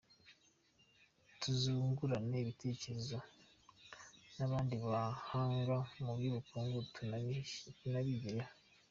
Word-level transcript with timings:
Tuzungurana 1.41 2.35
ibitekerezo 2.43 3.17
n’abandi 4.37 4.75
bahanga 4.85 5.75
mu 6.05 6.13
bukungu 6.33 6.77
tunabigireho. 7.79 8.47